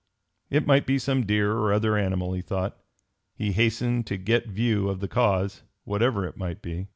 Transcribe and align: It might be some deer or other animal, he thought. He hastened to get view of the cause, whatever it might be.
It 0.49 0.65
might 0.65 0.87
be 0.87 0.97
some 0.97 1.27
deer 1.27 1.51
or 1.51 1.71
other 1.71 1.95
animal, 1.95 2.33
he 2.33 2.41
thought. 2.41 2.75
He 3.35 3.51
hastened 3.51 4.07
to 4.07 4.17
get 4.17 4.47
view 4.47 4.89
of 4.89 4.99
the 4.99 5.07
cause, 5.07 5.61
whatever 5.83 6.25
it 6.25 6.37
might 6.37 6.63
be. 6.63 6.87